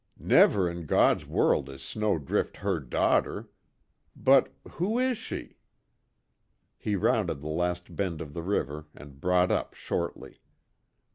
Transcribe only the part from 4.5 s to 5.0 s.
who